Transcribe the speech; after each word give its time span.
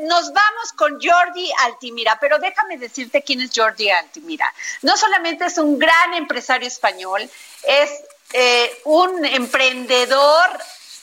Nos 0.00 0.32
vamos 0.32 0.72
con 0.76 1.00
Jordi 1.02 1.50
Altimira, 1.64 2.18
pero 2.20 2.38
déjame 2.38 2.78
decirte 2.78 3.24
quién 3.24 3.40
es 3.40 3.50
Jordi 3.52 3.90
Altimira. 3.90 4.46
No 4.82 4.96
solamente 4.96 5.46
es 5.46 5.58
un 5.58 5.76
gran 5.76 6.14
empresario 6.14 6.68
español, 6.68 7.28
es 7.64 7.90
eh, 8.32 8.80
un 8.84 9.24
emprendedor 9.24 10.46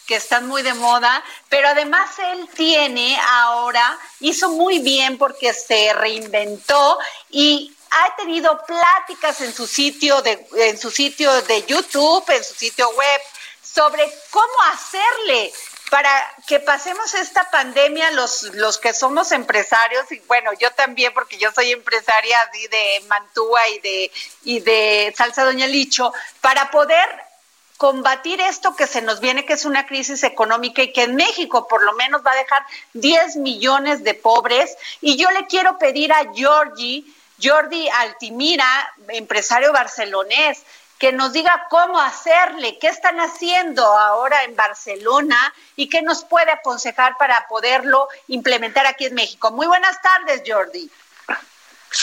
que 0.07 0.15
están 0.15 0.47
muy 0.47 0.61
de 0.61 0.73
moda, 0.75 1.21
pero 1.49 1.67
además 1.67 2.09
él 2.19 2.47
tiene 2.55 3.19
ahora, 3.31 3.99
hizo 4.21 4.51
muy 4.51 4.79
bien 4.79 5.17
porque 5.17 5.53
se 5.53 5.91
reinventó 5.91 6.97
y 7.29 7.75
ha 7.91 8.15
tenido 8.15 8.63
pláticas 8.65 9.41
en 9.41 9.53
su 9.53 9.67
sitio 9.67 10.21
de, 10.21 10.47
en 10.55 10.77
su 10.77 10.89
sitio 10.89 11.41
de 11.41 11.65
YouTube, 11.65 12.23
en 12.29 12.43
su 12.45 12.53
sitio 12.53 12.89
web, 12.91 13.21
sobre 13.61 14.09
cómo 14.29 14.53
hacerle 14.71 15.51
para 15.89 16.09
que 16.47 16.59
pasemos 16.59 17.13
esta 17.13 17.49
pandemia 17.51 18.11
los, 18.11 18.43
los 18.55 18.77
que 18.77 18.93
somos 18.93 19.31
empresarios, 19.31 20.11
y 20.11 20.19
bueno, 20.27 20.51
yo 20.59 20.71
también, 20.71 21.13
porque 21.13 21.37
yo 21.37 21.51
soy 21.51 21.71
empresaria 21.71 22.37
de 22.69 23.03
Mantúa 23.07 23.67
y 23.69 23.79
de, 23.79 24.11
y 24.43 24.59
de 24.61 25.13
Salsa 25.15 25.43
Doña 25.43 25.67
Licho, 25.67 26.11
para 26.41 26.71
poder 26.71 27.05
combatir 27.77 28.39
esto 28.41 28.75
que 28.75 28.87
se 28.87 29.01
nos 29.01 29.19
viene, 29.19 29.45
que 29.45 29.53
es 29.53 29.65
una 29.65 29.85
crisis 29.85 30.23
económica 30.23 30.81
y 30.81 30.93
que 30.93 31.03
en 31.03 31.15
México 31.15 31.67
por 31.67 31.83
lo 31.83 31.93
menos 31.93 32.21
va 32.25 32.31
a 32.31 32.37
dejar 32.37 32.65
10 32.93 33.37
millones 33.37 34.03
de 34.03 34.13
pobres. 34.13 34.75
Y 35.01 35.17
yo 35.17 35.29
le 35.31 35.45
quiero 35.47 35.77
pedir 35.77 36.13
a 36.13 36.25
Jordi, 36.35 37.05
Jordi 37.41 37.89
Altimira, 37.89 38.93
empresario 39.09 39.73
barcelonés, 39.73 40.63
que 40.97 41.11
nos 41.11 41.33
diga 41.33 41.67
cómo 41.69 41.99
hacerle, 41.99 42.77
qué 42.79 42.87
están 42.87 43.19
haciendo 43.19 43.85
ahora 43.85 44.43
en 44.43 44.55
Barcelona 44.55 45.53
y 45.75 45.89
qué 45.89 46.01
nos 46.01 46.23
puede 46.23 46.51
aconsejar 46.51 47.17
para 47.17 47.47
poderlo 47.47 48.07
implementar 48.27 48.85
aquí 48.85 49.05
en 49.05 49.15
México. 49.15 49.51
Muy 49.51 49.67
buenas 49.67 50.01
tardes, 50.01 50.41
Jordi. 50.45 50.89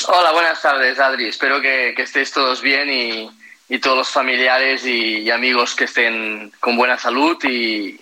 Hola, 0.09 0.33
buenas 0.33 0.61
tardes, 0.61 0.99
Adri. 0.99 1.29
Espero 1.29 1.61
que, 1.61 1.95
estéis 1.97 2.33
todos 2.33 2.61
bien 2.61 2.91
y, 2.91 3.79
todos 3.79 3.97
los 3.97 4.11
familiares 4.11 4.85
y, 4.85 5.31
amigos 5.31 5.75
que 5.75 5.85
estén 5.85 6.53
con 6.61 6.77
buena 6.77 6.99
salud 6.99 7.39
y, 7.45 7.99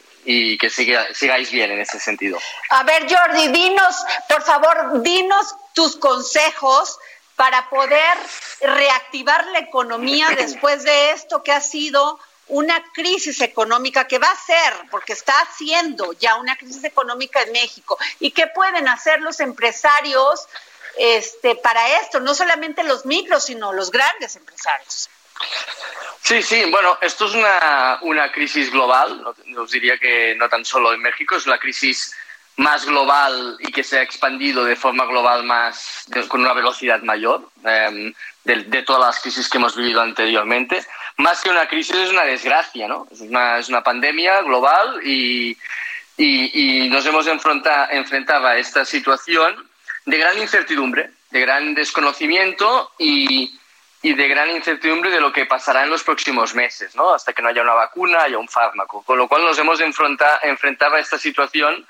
que 0.58 0.70
sigáis 0.70 1.50
bien 1.50 1.70
en 1.72 1.80
ese 1.80 1.98
sentido. 1.98 2.38
A 2.70 2.82
ver, 2.84 3.06
Jordi, 3.08 3.48
dinos, 3.48 3.96
por 4.28 4.42
favor, 4.42 5.02
dinos 5.02 5.54
tus 5.72 5.96
consejos 5.96 6.98
para 7.40 7.70
poder 7.70 8.18
reactivar 8.60 9.46
la 9.46 9.60
economía 9.60 10.28
después 10.36 10.82
de 10.82 11.12
esto 11.12 11.42
que 11.42 11.52
ha 11.52 11.62
sido 11.62 12.20
una 12.48 12.82
crisis 12.92 13.40
económica 13.40 14.06
que 14.06 14.18
va 14.18 14.30
a 14.30 14.36
ser, 14.36 14.74
porque 14.90 15.14
está 15.14 15.32
haciendo 15.40 16.12
ya 16.12 16.34
una 16.34 16.54
crisis 16.56 16.84
económica 16.84 17.40
en 17.40 17.52
México. 17.52 17.96
¿Y 18.18 18.32
qué 18.32 18.48
pueden 18.48 18.88
hacer 18.88 19.22
los 19.22 19.40
empresarios 19.40 20.48
este, 20.98 21.54
para 21.54 22.02
esto? 22.02 22.20
No 22.20 22.34
solamente 22.34 22.82
los 22.82 23.06
micros, 23.06 23.46
sino 23.46 23.72
los 23.72 23.90
grandes 23.90 24.36
empresarios. 24.36 25.08
Sí, 26.20 26.42
sí, 26.42 26.70
bueno, 26.70 26.98
esto 27.00 27.24
es 27.24 27.32
una, 27.32 28.00
una 28.02 28.30
crisis 28.30 28.70
global, 28.70 29.24
os 29.56 29.70
diría 29.70 29.96
que 29.96 30.34
no 30.36 30.46
tan 30.50 30.66
solo 30.66 30.92
en 30.92 31.00
México, 31.00 31.36
es 31.36 31.46
una 31.46 31.58
crisis 31.58 32.14
más 32.60 32.84
global 32.84 33.56
y 33.58 33.72
que 33.72 33.82
se 33.82 33.98
ha 33.98 34.02
expandido 34.02 34.64
de 34.64 34.76
forma 34.76 35.06
global 35.06 35.44
más 35.44 36.04
con 36.28 36.42
una 36.42 36.52
velocidad 36.52 37.00
mayor 37.00 37.48
em, 37.64 38.12
de, 38.44 38.82
todas 38.82 39.06
las 39.06 39.20
crisis 39.20 39.48
que 39.48 39.56
hemos 39.56 39.74
vivido 39.74 40.02
anteriormente. 40.02 40.84
Más 41.16 41.40
que 41.40 41.48
una 41.48 41.66
crisis 41.66 41.96
es 41.96 42.10
una 42.10 42.24
desgracia, 42.24 42.86
¿no? 42.86 43.08
Es 43.10 43.22
una, 43.22 43.58
es 43.58 43.70
una 43.70 43.82
pandemia 43.82 44.42
global 44.42 45.00
y, 45.02 45.56
y, 46.18 46.88
nos 46.90 47.06
hemos 47.06 47.26
enfrentado 47.26 48.46
a 48.46 48.58
esta 48.58 48.84
situación 48.84 49.66
de 50.04 50.18
gran 50.18 50.36
incertidumbre, 50.36 51.12
de 51.30 51.40
gran 51.40 51.74
desconocimiento 51.74 52.92
y, 52.98 53.58
y 54.02 54.12
de 54.12 54.28
gran 54.28 54.50
incertidumbre 54.50 55.10
de 55.10 55.20
lo 55.20 55.32
que 55.32 55.46
pasará 55.46 55.84
en 55.84 55.90
los 55.90 56.04
próximos 56.04 56.54
meses, 56.54 56.94
¿no? 56.94 57.14
hasta 57.14 57.32
que 57.32 57.40
no 57.40 57.48
haya 57.48 57.62
una 57.62 57.74
vacuna, 57.74 58.24
haya 58.24 58.36
un 58.36 58.48
fármaco. 58.48 59.02
Con 59.02 59.16
lo 59.16 59.28
cual 59.28 59.44
nos 59.44 59.58
hemos 59.58 59.80
enfrentado 59.80 60.96
a 60.96 61.00
esta 61.00 61.16
situación 61.18 61.86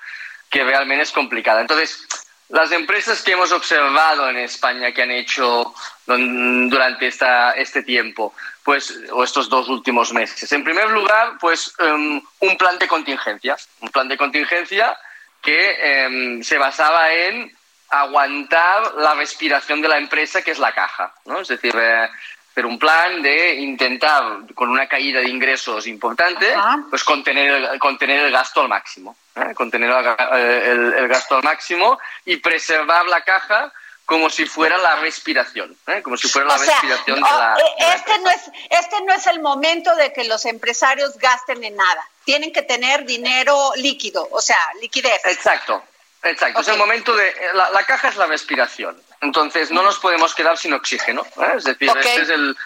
que 0.51 0.65
realmente 0.65 1.05
es 1.05 1.13
complicada. 1.13 1.61
Entonces, 1.61 2.07
las 2.51 2.73
empresas 2.73 3.23
que 3.23 3.33
hemos 3.33 3.53
observado 3.53 4.29
en 4.29 4.37
España 4.39 4.93
que 4.93 5.03
han 5.03 5.13
hecho 5.13 5.73
durante 6.07 7.07
esta, 7.07 7.53
este 7.53 7.85
tiempo, 7.85 8.35
pues, 8.65 8.93
o 9.13 9.23
estos 9.23 9.49
dos 9.49 9.69
últimos 9.69 10.13
meses. 10.13 10.51
En 10.53 10.65
primer 10.65 10.91
lugar, 10.91 11.39
pues 11.41 11.73
em, 11.79 12.21
un 12.41 12.59
plan 12.59 12.79
de 12.79 12.89
contingencia, 12.89 13.57
un 13.81 13.89
plan 13.91 14.09
de 14.09 14.17
contingencia 14.17 14.99
que 15.41 15.77
em, 15.81 16.43
se 16.43 16.59
basaba 16.59 17.13
en 17.13 17.57
aguantar 17.89 18.95
la 18.97 19.15
respiración 19.15 19.81
de 19.81 19.89
la 19.89 19.99
empresa, 19.99 20.43
que 20.43 20.51
es 20.51 20.59
la 20.59 20.73
caja, 20.73 21.15
¿no? 21.27 21.41
Es 21.41 21.49
decir, 21.49 21.75
eh, 21.77 22.09
pero 22.55 22.69
un 22.69 22.79
plan 22.79 23.23
de 23.23 23.55
intentar, 23.55 24.41
con 24.55 24.71
una 24.71 24.89
caída 24.89 25.21
de 25.21 25.29
ingresos 25.29 25.87
importante, 25.87 26.47
pues 26.89 27.05
contener, 27.05 27.79
contener 27.79 28.27
el 28.27 28.33
gasto 28.33 28.63
al 28.63 28.69
máximo, 28.69 29.17
¿eh? 29.37 29.55
contener 29.55 29.91
el, 29.91 30.93
el, 30.95 31.09
gasto 31.09 31.37
al 31.37 31.43
máximo 31.43 31.99
y 32.25 32.37
preservar 32.37 33.07
la 33.07 33.23
caja 33.23 33.73
como 34.11 34.29
si 34.29 34.45
fuera 34.45 34.77
la 34.79 34.97
respiración, 34.97 35.77
¿eh? 35.87 36.03
como 36.03 36.17
si 36.17 36.27
fuera 36.27 36.49
la 36.49 36.57
respiración 36.57 37.21
de 37.21 37.31
la... 37.31 37.57
Eh, 37.57 37.95
este, 37.95 38.19
no 38.19 38.31
es, 38.31 38.51
este 38.69 39.03
no 39.03 39.15
es 39.15 39.27
el 39.29 39.41
momento 39.41 39.95
de 39.95 40.13
que 40.13 40.25
los 40.25 40.45
empresarios 40.47 41.17
gasten 41.17 41.63
en 41.63 41.77
nada, 41.77 42.09
tienen 42.25 42.53
que 42.53 42.63
tener 42.63 43.05
dinero 43.05 43.71
líquido, 43.77 44.27
o 44.33 44.41
sea, 44.41 44.59
liquidez. 44.81 45.25
Exacto, 45.27 45.85
exacto, 46.23 46.61
es 46.61 46.69
el 46.69 46.79
momento 46.79 47.15
de... 47.15 47.35
La, 47.55 47.71
la 47.71 47.85
caja 47.85 48.09
es 48.09 48.17
la 48.17 48.27
respiración, 48.27 48.97
entonces, 49.21 49.71
no 49.71 49.83
nos 49.83 49.99
podemos 49.99 50.35
quedar 50.35 50.57
sin 50.57 50.73
oxígeno. 50.73 51.27
¿eh? 51.41 51.53
Es 51.57 51.65
decir, 51.65 51.91
este 51.95 52.23
es 52.23 52.31
el, 52.31 52.57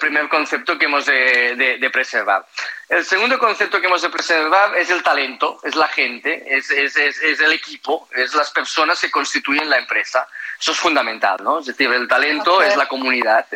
primer 0.00 0.28
concepto 0.28 0.76
que 0.78 0.86
hemos 0.86 1.06
de, 1.06 1.90
preservar. 1.92 2.46
El 2.88 3.04
segundo 3.04 3.38
concepto 3.38 3.80
que 3.80 3.86
hemos 3.86 4.02
de 4.02 4.10
preservar 4.10 4.76
es 4.76 4.90
el 4.90 5.02
talento, 5.02 5.60
es 5.62 5.76
la 5.76 5.86
gente, 5.88 6.44
es, 6.48 6.70
el 6.70 7.52
equipo, 7.52 8.08
es 8.12 8.34
las 8.34 8.50
personas 8.50 9.00
que 9.00 9.10
constituyen 9.10 9.70
la 9.70 9.78
empresa. 9.78 10.26
Eso 10.58 10.72
es 10.72 10.78
fundamental, 10.78 11.36
¿no? 11.42 11.60
Es 11.60 11.66
decir, 11.66 11.92
el 11.92 12.08
talento 12.08 12.60
es 12.60 12.76
la 12.76 12.88
comunidad. 12.88 13.46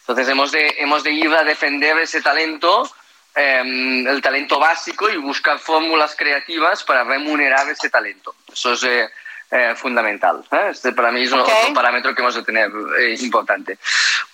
Entonces, 0.00 0.28
hemos 0.28 0.52
de, 0.52 0.74
hemos 0.78 1.02
de 1.02 1.12
ir 1.12 1.34
a 1.34 1.44
defender 1.44 1.98
ese 1.98 2.20
talento 2.20 2.90
em, 3.34 4.06
el 4.06 4.20
talento 4.20 4.58
básico 4.58 5.08
y 5.08 5.16
buscar 5.16 5.58
fórmulas 5.58 6.14
creativas 6.16 6.84
para 6.84 7.04
remunerar 7.04 7.68
ese 7.68 7.90
talento. 7.90 8.34
Eso 8.52 8.72
es 8.72 8.84
eh, 8.84 9.08
eh, 9.50 9.74
fundamental. 9.76 10.42
¿eh? 10.50 10.68
Este 10.70 10.92
para 10.92 11.12
mí 11.12 11.22
es 11.22 11.32
otro 11.32 11.52
parámetro 11.74 12.14
que 12.14 12.22
hemos 12.22 12.34
de 12.34 12.42
tener 12.42 12.70
eh, 12.98 13.16
importante. 13.20 13.78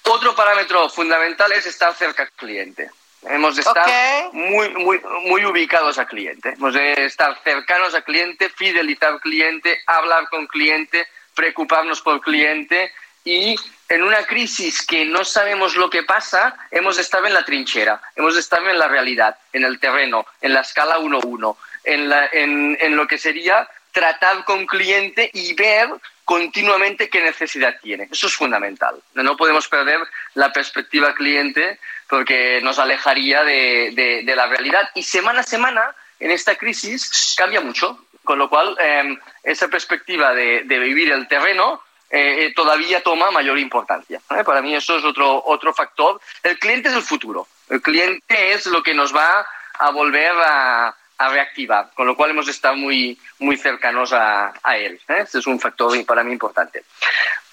Otro 0.04 0.34
parámetro 0.34 0.88
fundamental 0.88 1.50
es 1.52 1.66
estar 1.66 1.92
cerca 1.94 2.22
al 2.22 2.30
cliente. 2.30 2.88
Hemos 3.22 3.56
de 3.56 3.62
estar 3.62 4.32
muy, 4.32 4.68
muy, 4.70 5.00
muy 5.26 5.44
ubicados 5.44 5.98
al 5.98 6.06
cliente. 6.06 6.50
Hemos 6.50 6.74
de 6.74 7.04
estar 7.04 7.36
cercanos 7.42 7.92
al 7.94 8.04
cliente, 8.04 8.48
fidelizar 8.48 9.14
al 9.14 9.20
cliente, 9.20 9.80
hablar 9.86 10.28
con 10.28 10.46
cliente, 10.46 11.04
preocuparnos 11.34 12.00
por 12.00 12.14
el 12.14 12.20
cliente 12.20 12.92
y 13.28 13.56
en 13.88 14.02
una 14.02 14.24
crisis 14.26 14.86
que 14.86 15.04
no 15.04 15.24
sabemos 15.24 15.76
lo 15.76 15.90
que 15.90 16.02
pasa, 16.02 16.56
hemos 16.70 16.96
de 16.96 17.02
estar 17.02 17.24
en 17.26 17.34
la 17.34 17.44
trinchera, 17.44 18.00
hemos 18.16 18.34
de 18.34 18.40
estar 18.40 18.62
en 18.66 18.78
la 18.78 18.88
realidad, 18.88 19.36
en 19.52 19.64
el 19.64 19.78
terreno, 19.78 20.26
en 20.40 20.54
la 20.54 20.60
escala 20.60 20.98
1-1, 20.98 21.56
en, 21.84 22.12
en, 22.32 22.78
en, 22.80 22.96
lo 22.96 23.06
que 23.06 23.18
sería 23.18 23.68
tratar 23.92 24.44
con 24.44 24.66
cliente 24.66 25.30
y 25.32 25.54
ver 25.54 25.88
continuamente 26.24 27.08
qué 27.08 27.22
necesidad 27.22 27.76
tiene. 27.82 28.08
Eso 28.10 28.26
es 28.26 28.34
fundamental. 28.34 29.02
No 29.14 29.36
podemos 29.36 29.66
perder 29.68 30.00
la 30.34 30.52
perspectiva 30.52 31.14
cliente 31.14 31.78
porque 32.08 32.60
nos 32.62 32.78
alejaría 32.78 33.44
de, 33.44 34.22
la 34.36 34.46
realidad. 34.46 34.90
Y 34.94 35.02
semana 35.02 35.40
a 35.40 35.42
semana, 35.42 35.94
en 36.20 36.30
esta 36.30 36.56
crisis, 36.56 37.34
cambia 37.36 37.60
mucho. 37.60 38.04
Con 38.24 38.38
lo 38.38 38.50
cual, 38.50 38.76
em, 38.78 39.18
esa 39.42 39.68
perspectiva 39.68 40.34
de, 40.34 40.64
vivir 40.64 41.10
el 41.12 41.26
terreno 41.28 41.82
eh, 42.10 42.46
eh, 42.46 42.54
todavía 42.54 43.02
toma 43.02 43.30
mayor 43.30 43.58
importancia. 43.58 44.20
¿eh? 44.30 44.44
Para 44.44 44.62
mí 44.62 44.74
eso 44.74 44.96
es 44.96 45.04
otro, 45.04 45.42
otro 45.44 45.74
factor. 45.74 46.20
El 46.42 46.58
cliente 46.58 46.88
es 46.88 46.94
el 46.94 47.02
futuro. 47.02 47.46
El 47.68 47.82
cliente 47.82 48.52
es 48.52 48.66
lo 48.66 48.82
que 48.82 48.94
nos 48.94 49.14
va 49.14 49.46
a 49.74 49.90
volver 49.90 50.32
a, 50.44 50.94
reactivar, 51.20 51.90
con 51.94 52.06
lo 52.06 52.16
cual 52.16 52.30
hemos 52.30 52.46
estado 52.46 52.76
muy, 52.76 53.18
muy 53.40 53.56
cercanos 53.56 54.12
a, 54.12 54.52
él. 54.76 55.00
¿eh? 55.08 55.16
Este 55.18 55.40
es 55.40 55.46
un 55.48 55.58
factor 55.58 55.92
para 56.06 56.22
mí 56.22 56.32
importante. 56.32 56.84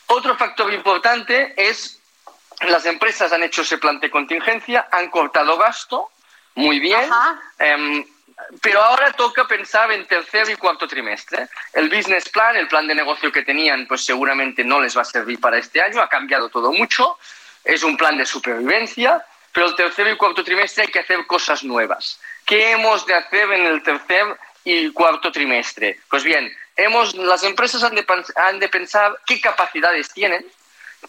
Otro 0.05 0.37
factor 0.37 0.71
importante 0.71 1.55
es 1.57 1.99
las 2.67 2.85
empresas 2.85 3.33
han 3.33 3.41
hecho 3.41 3.63
ese 3.63 3.79
plan 3.79 3.99
de 3.99 4.11
contingencia, 4.11 4.87
han 4.91 5.09
cortado 5.09 5.57
gasto, 5.57 6.11
muy 6.53 6.79
bien, 6.79 7.09
em, 7.57 8.05
pero 8.61 8.81
ahora 8.81 9.11
toca 9.13 9.47
pensar 9.47 9.91
en 9.91 10.05
tercer 10.05 10.49
y 10.49 10.55
cuarto 10.55 10.87
trimestre. 10.87 11.47
El 11.73 11.89
business 11.89 12.29
plan, 12.29 12.55
el 12.55 12.67
plan 12.67 12.87
de 12.87 12.95
negocio 12.95 13.31
que 13.31 13.43
tenían, 13.43 13.87
pues 13.87 14.03
seguramente 14.03 14.63
no 14.63 14.81
les 14.81 14.95
va 14.95 15.01
a 15.01 15.05
servir 15.05 15.39
para 15.39 15.57
este 15.57 15.81
año, 15.81 16.01
ha 16.01 16.09
cambiado 16.09 16.49
todo 16.49 16.71
mucho, 16.71 17.17
es 17.63 17.83
un 17.83 17.97
plan 17.97 18.17
de 18.17 18.25
supervivencia, 18.25 19.23
pero 19.53 19.67
el 19.67 19.75
tercer 19.75 20.07
y 20.07 20.17
cuarto 20.17 20.43
trimestre 20.43 20.83
hay 20.83 20.91
que 20.91 20.99
hacer 20.99 21.25
cosas 21.25 21.63
nuevas. 21.63 22.19
¿Qué 22.45 22.71
hemos 22.71 23.05
de 23.05 23.15
hacer 23.15 23.51
en 23.51 23.65
el 23.65 23.81
tercer 23.81 24.37
y 24.63 24.91
cuarto 24.91 25.31
trimestre? 25.31 25.99
Pues 26.09 26.23
bien, 26.23 26.51
hemos, 26.75 27.15
las 27.15 27.43
empresas 27.43 27.83
han 27.83 27.95
de, 27.95 28.05
han 28.35 28.59
de 28.59 28.69
pensar 28.69 29.17
qué 29.25 29.39
capacidades 29.39 30.11
tienen, 30.13 30.45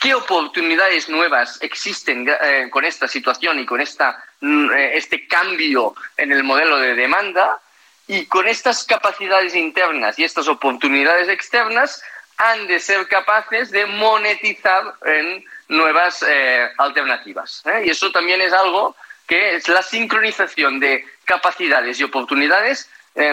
qué 0.01 0.15
oportunidades 0.15 1.09
nuevas 1.09 1.59
existen 1.63 2.29
eh, 2.29 2.69
con 2.71 2.85
esta 2.85 3.09
situación 3.09 3.59
y 3.59 3.67
con 3.67 3.81
esta, 3.81 4.23
mm, 4.41 4.71
eh, 4.73 4.97
este 4.97 5.27
cambio 5.27 5.95
en 6.17 6.33
el 6.33 6.45
modelo 6.45 6.79
de 6.79 6.95
demanda 6.95 7.61
y 8.07 8.27
con 8.27 8.47
estas 8.47 8.85
capacidades 8.85 9.55
internas 9.55 10.19
y 10.19 10.25
estas 10.25 10.49
oportunidades 10.49 11.29
externas 11.29 12.03
han 12.39 12.67
de 12.67 12.79
ser 12.81 13.09
capaces 13.09 13.71
de 13.71 13.87
monetizar 13.87 14.95
en 15.07 15.45
nuevas 15.69 16.23
eh, 16.29 16.69
alternativas. 16.77 17.63
Y 17.83 17.91
eso 17.91 18.13
también 18.13 18.41
es 18.43 18.53
algo 18.53 18.95
que 19.27 19.57
es 19.57 19.69
la 19.69 19.83
sincronización 19.83 20.79
de 20.79 21.05
capacidades 21.25 21.99
y 21.99 22.05
oportunidades 22.05 22.91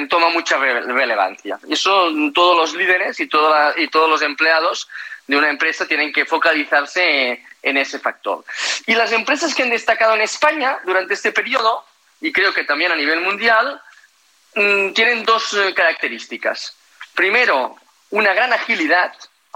toma 0.08 0.30
mucha 0.30 0.58
relevancia. 0.58 1.60
Y 1.68 1.74
eso 1.74 2.10
todos 2.34 2.56
los 2.56 2.74
líderes 2.74 3.20
y, 3.20 3.24
y 3.24 3.88
todos 3.90 4.10
los 4.10 4.22
empleados 4.22 4.88
de 5.28 5.38
una 5.38 5.50
empresa 5.50 5.86
tienen 5.88 6.12
que 6.12 6.26
focalizarse 6.26 7.44
en 7.62 7.78
ese 7.78 8.00
factor. 8.00 8.44
Y 8.86 8.96
las 8.96 9.12
empresas 9.12 9.56
que 9.56 9.64
han 9.64 9.70
destacado 9.70 10.16
en 10.16 10.22
España 10.22 10.80
durante 10.86 11.14
este 11.14 11.32
periodo, 11.32 11.86
y 12.22 12.32
creo 12.32 12.54
que 12.54 12.66
también 12.66 12.92
a 12.92 12.96
nivel 12.96 13.22
mundial, 13.22 13.82
mm, 14.56 14.94
tienen 14.94 15.24
dos 15.24 15.54
eh, 15.54 15.74
características. 15.74 16.76
Primero, 17.14 17.78
una 18.10 18.34
gran 18.34 18.52
agilidad, 18.54 19.14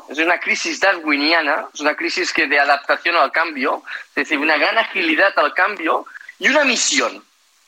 es 0.10 0.18
una 0.20 0.40
crisis 0.40 0.80
darwiniana, 0.80 1.68
es 1.74 1.80
una 1.82 1.96
crisis 1.96 2.32
que 2.32 2.48
de 2.48 2.60
adaptación 2.60 3.16
al 3.16 3.32
cambio, 3.32 3.84
es 4.10 4.16
decir, 4.16 4.38
una 4.38 4.58
gran 4.58 4.78
agilidad 4.78 5.38
al 5.38 5.54
cambio 5.54 6.06
y 6.40 6.48
una 6.48 6.64
misión. 6.64 7.24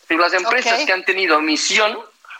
Es 0.07 0.18
las 0.18 0.34
empresas 0.34 0.86
que 0.86 0.94
han 0.94 1.04
tenido 1.06 1.40
misión, 1.42 2.00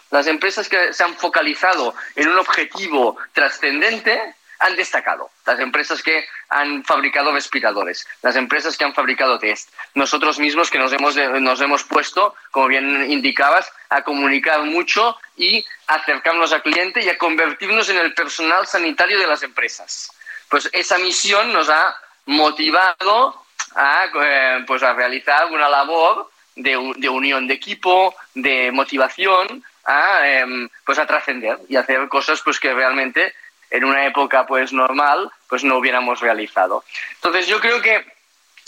las 0.10 0.26
empresas 0.28 0.68
que 0.70 0.94
se 0.94 1.04
han 1.04 1.16
focalizado 1.16 1.94
en 2.16 2.30
un 2.30 2.38
objetivo 2.40 3.18
trascendente, 3.34 4.36
han 4.60 4.76
destacado. 4.76 5.30
Las 5.46 5.60
empresas 5.60 6.04
que 6.04 6.26
han 6.50 6.84
fabricado 6.84 7.32
respiradores, 7.32 8.08
las 8.22 8.36
empresas 8.36 8.78
que 8.78 8.84
han 8.84 8.94
fabricado 8.94 9.40
test, 9.40 9.70
nosotros 9.96 10.38
mismos 10.38 10.70
que 10.70 10.80
nos 10.80 10.92
hemos, 10.94 11.16
nos 11.16 11.62
hemos 11.62 11.84
puesto, 11.84 12.36
como 12.52 12.68
bien 12.68 13.10
indicabas, 13.10 13.72
a 13.90 14.04
comunicar 14.04 14.64
mucho 14.64 15.18
y 15.38 15.66
acercarnos 15.88 16.52
al 16.52 16.62
cliente 16.62 17.02
y 17.04 17.10
a 17.10 17.18
convertirnos 17.18 17.90
en 17.90 17.98
el 17.98 18.14
personal 18.14 18.68
sanitario 18.68 19.18
de 19.18 19.28
las 19.28 19.44
empresas. 19.44 20.12
Pues 20.50 20.70
esa 20.74 20.98
misión 20.98 21.54
nos 21.54 21.70
ha 21.70 21.96
motivado 22.26 23.44
a, 23.76 24.06
eh, 24.22 24.64
pues 24.68 24.84
a 24.84 24.94
realizar 24.94 25.46
una 25.48 25.70
labor 25.70 26.30
de, 26.56 26.78
unión 27.10 27.48
de 27.48 27.54
equipo, 27.54 28.16
de 28.34 28.72
motivación, 28.72 29.64
a, 29.86 30.28
em, 30.28 30.70
pues 30.86 31.00
a 31.00 31.08
trascender 31.08 31.58
y 31.70 31.76
hacer 31.76 32.08
cosas 32.10 32.42
pues 32.42 32.60
que 32.60 32.74
realmente 32.74 33.34
en 33.70 33.86
una 33.86 34.06
época 34.06 34.46
pues 34.46 34.74
normal 34.74 35.32
pues 35.48 35.64
no 35.64 35.78
hubiéramos 35.78 36.20
realizado. 36.20 36.84
Entonces 37.16 37.48
yo 37.48 37.60
creo 37.60 37.82
que 37.82 38.06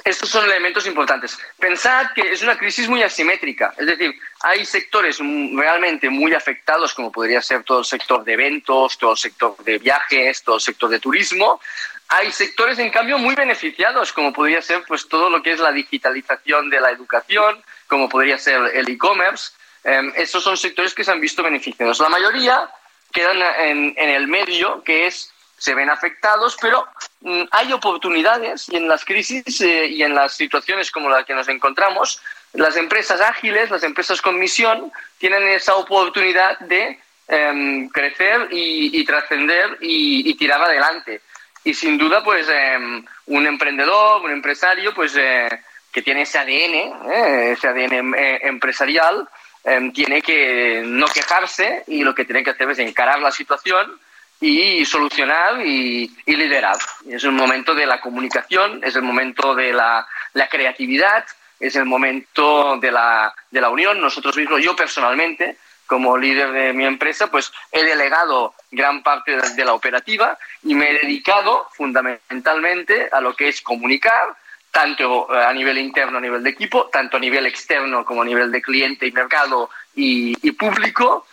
estos 0.04 0.30
son 0.30 0.46
elementos 0.46 0.88
importantes. 0.88 1.38
Pensad 1.60 2.12
que 2.14 2.32
es 2.32 2.42
una 2.42 2.58
crisis 2.58 2.88
muy 2.88 3.04
asimétrica, 3.04 3.74
es 3.78 3.86
decir, 3.86 4.14
hay 4.42 4.66
sectores 4.66 5.20
realmente 5.20 6.10
muy 6.10 6.34
afectados, 6.34 6.94
como 6.94 7.12
podría 7.12 7.42
ser 7.42 7.64
todo 7.64 7.80
el 7.80 7.86
sector 7.86 8.24
de 8.24 8.34
eventos, 8.34 8.98
todo 8.98 9.12
el 9.12 9.18
sector 9.18 9.56
de 9.58 9.78
viajes, 9.78 10.42
todo 10.44 10.56
el 10.56 10.62
sector 10.62 10.90
de 10.90 11.00
turismo. 11.00 11.62
Hay 12.08 12.32
sectores, 12.32 12.78
en 12.80 12.90
cambio, 12.90 13.18
muy 13.18 13.36
beneficiados, 13.36 14.12
como 14.12 14.34
podría 14.34 14.62
ser 14.62 14.84
pues, 14.86 15.08
todo 15.08 15.30
lo 15.30 15.42
que 15.42 15.52
es 15.52 15.60
la 15.60 15.72
digitalización 15.72 16.70
de 16.70 16.82
la 16.82 16.92
educación, 16.92 17.64
como 17.88 18.10
podría 18.10 18.38
ser 18.38 18.60
el 18.74 18.90
e-commerce. 18.90 19.54
Eh, 19.84 20.12
estos 20.18 20.44
son 20.44 20.58
sectores 20.58 20.94
que 20.94 21.06
se 21.06 21.12
han 21.12 21.22
visto 21.22 21.42
beneficiados. 21.42 22.00
La 22.00 22.10
mayoría 22.10 22.70
quedan 23.12 23.42
en, 23.60 23.94
el 23.98 24.28
medio, 24.28 24.84
que 24.84 25.08
es 25.08 25.32
se 25.58 25.76
ven 25.76 25.92
afectados, 25.92 26.58
pero 26.60 26.88
mm, 27.22 27.44
hay 27.52 27.72
oportunidades 27.72 28.68
y 28.68 28.78
en 28.78 28.88
las 28.88 29.06
crisis 29.06 29.62
eh, 29.62 29.86
y 29.86 30.02
en 30.02 30.16
las 30.16 30.34
situaciones 30.34 30.90
como 30.90 31.08
la 31.08 31.24
que 31.24 31.36
nos 31.36 31.48
encontramos, 31.50 32.20
las 32.54 32.76
empresas 32.78 33.22
ágiles, 33.22 33.70
las 33.70 33.84
empresas 33.84 34.22
con 34.22 34.40
misión, 34.40 34.92
tienen 35.20 35.48
esa 35.50 35.76
oportunidad 35.76 36.58
de 36.62 37.00
em, 37.28 37.88
crecer 37.90 38.48
y, 38.50 39.06
trascender 39.06 39.78
y, 39.82 40.34
tirar 40.36 40.62
adelante. 40.62 41.22
Y 41.64 41.76
sin 41.76 41.98
duda, 41.98 42.24
pues 42.24 42.50
em, 42.50 43.06
un 43.28 43.46
emprendedor, 43.46 44.24
un 44.24 44.32
empresario, 44.32 44.96
pues 44.96 45.16
eh, 45.16 45.48
que 45.94 46.02
tiene 46.02 46.24
ese 46.24 46.40
ADN, 46.40 47.12
eh, 47.12 47.52
ese 47.52 47.68
ADN 47.68 48.16
empresarial, 48.42 49.30
Em, 49.64 49.94
tiene 49.94 50.22
que 50.22 50.82
no 50.84 51.06
quejarse 51.06 51.84
y 51.88 52.04
lo 52.04 52.16
que 52.16 52.26
tiene 52.26 52.44
que 52.44 52.50
hacer 52.50 52.70
es 52.72 52.80
encarar 52.80 53.20
la 53.20 53.32
situación 53.32 54.00
y 54.40 54.84
solucionar 54.86 55.62
y, 55.64 56.12
liderar. 56.26 56.78
Es 57.08 57.24
el 57.24 57.32
momento 57.32 57.76
de 57.76 57.86
la 57.86 58.02
comunicación, 58.02 58.84
es 58.84 58.96
el 58.96 59.04
momento 59.04 59.54
de 59.54 59.72
la, 59.72 60.08
creatividad, 60.50 61.26
es 61.60 61.76
el 61.76 61.86
momento 61.86 62.78
de 62.78 62.92
la, 62.92 63.34
de 63.52 63.62
la 63.62 63.70
unión. 63.70 64.02
Nosotros 64.02 64.36
mismos, 64.36 64.64
yo 64.64 64.76
personalmente, 64.76 65.58
como 65.86 66.18
líder 66.18 66.52
de 66.54 66.74
mi 66.74 66.86
empresa, 66.86 67.28
pues 67.28 67.52
he 67.72 67.84
delegado 67.84 68.56
gran 68.72 69.04
parte 69.04 69.38
de 69.38 69.66
la 69.66 69.74
operativa 69.74 70.40
y 70.64 70.74
me 70.74 70.90
he 70.90 70.94
dedicado 71.06 71.68
fundamentalmente 71.74 73.10
a 73.12 73.22
lo 73.22 73.36
que 73.36 73.50
es 73.50 73.62
comunicar, 73.62 74.36
tanto 74.72 75.28
eh, 75.34 75.44
a 75.44 75.54
nivel 75.54 75.78
interno, 75.78 76.18
a 76.18 76.22
nivel 76.22 76.42
de 76.42 76.50
equipo, 76.50 76.90
tanto 76.92 77.18
a 77.18 77.20
nivel 77.20 77.46
externo 77.46 78.06
como 78.06 78.22
a 78.22 78.26
nivel 78.26 78.52
de 78.52 78.62
cliente 78.62 79.06
y 79.06 79.12
mercado 79.12 79.70
y, 79.94 80.52
público, 80.54 81.28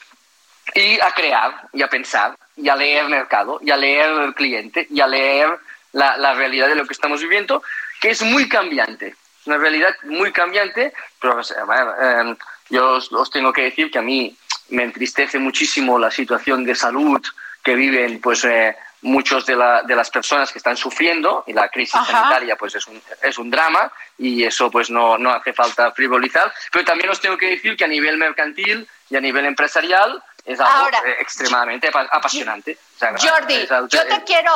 y 0.75 1.01
a 1.01 1.13
crear 1.13 1.69
y 1.73 1.83
a 1.83 1.89
pensar 1.89 2.37
y 2.57 2.69
a 2.69 2.77
leer 2.77 3.09
mercado 3.09 3.61
y 3.63 3.71
a 3.71 3.77
leer 3.77 4.11
el 4.11 4.35
cliente 4.35 4.87
y 4.91 5.01
a 5.01 5.07
leer 5.07 5.59
la, 5.93 6.35
realidad 6.35 6.69
de 6.69 6.75
lo 6.75 6.87
que 6.87 6.93
estamos 6.93 7.23
viviendo, 7.23 7.63
que 8.01 8.11
es 8.11 8.23
muy 8.23 8.49
cambiante. 8.49 9.15
Es 9.41 9.47
una 9.47 9.57
realidad 9.57 9.95
muy 10.03 10.33
cambiante, 10.33 10.93
pero 11.21 11.41
eh, 11.41 12.37
yo 12.69 12.97
os, 12.97 13.31
tengo 13.31 13.53
que 13.53 13.63
decir 13.63 13.91
que 13.91 13.99
a 13.99 14.03
mí 14.03 14.37
me 14.71 14.83
entristece 14.83 15.39
muchísimo 15.39 15.99
la 15.99 16.11
situación 16.11 16.65
de 16.65 16.75
salud 16.75 17.23
que 17.63 17.75
viven 17.75 18.21
pues, 18.21 18.45
eh, 18.45 18.77
muchos 19.03 19.47
de, 19.47 19.55
de, 19.85 19.95
las 19.95 20.11
personas 20.11 20.51
que 20.51 20.59
están 20.59 20.77
sufriendo 20.77 21.45
y 21.47 21.53
la 21.53 21.69
crisis 21.69 22.01
sanitaria 22.05 22.57
pues 22.57 22.75
es 22.75 22.87
un, 22.87 23.01
es 23.23 23.39
un 23.39 23.51
drama 23.51 23.93
y 24.19 24.45
eso 24.45 24.71
pues 24.71 24.91
no, 24.91 25.17
no 25.19 25.33
hace 25.33 25.53
falta 25.53 25.93
frivolizar. 25.93 26.53
Pero 26.73 26.85
también 26.85 27.11
os 27.11 27.21
tengo 27.21 27.37
que 27.37 27.51
decir 27.51 27.77
que 27.77 27.85
a 27.85 27.89
nivel 27.89 28.17
mercantil 28.17 28.89
y 29.11 29.17
a 29.17 29.21
nivel 29.21 29.47
empresarial 29.47 30.23
es 30.45 30.59
algo 30.61 30.89
eh, 30.89 31.17
extremadamente 31.21 31.89
apasionante. 31.89 32.79
Jordi 32.99 33.67
yo 33.89 34.07
te 34.07 34.25
quiero 34.25 34.53